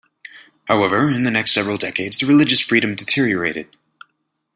However, 0.65 1.11
in 1.11 1.25
the 1.25 1.29
next 1.29 1.51
several 1.51 1.77
decades 1.77 2.17
the 2.17 2.25
religious 2.25 2.59
freedom 2.61 2.95
deteriorated. 2.95 3.67